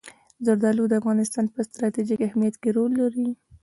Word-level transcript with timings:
زردالو 0.45 0.83
د 0.89 0.93
افغانستان 1.01 1.45
په 1.53 1.59
ستراتیژیک 1.69 2.19
اهمیت 2.27 2.55
کې 2.61 2.69
رول 2.77 2.91
لري. 3.01 3.27